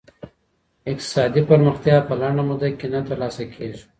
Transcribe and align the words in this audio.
اقتصادي 0.91 1.41
پرمختیا 1.49 1.95
په 2.07 2.13
لنډه 2.21 2.43
موده 2.47 2.69
کي 2.79 2.87
نه 2.93 2.99
ترلاسه 3.07 3.43
کیږي. 3.53 3.81